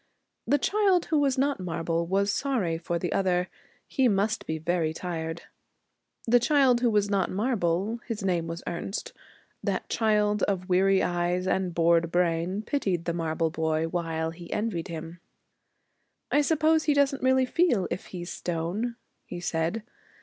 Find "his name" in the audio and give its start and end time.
8.07-8.47